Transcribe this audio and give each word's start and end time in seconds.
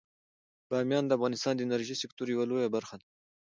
بامیان 0.69 1.05
د 1.07 1.11
افغانستان 1.17 1.53
د 1.55 1.61
انرژۍ 1.65 1.95
د 1.97 2.01
سکتور 2.03 2.27
یوه 2.33 2.45
لویه 2.49 2.73
برخه 2.75 2.95
ده. 3.01 3.05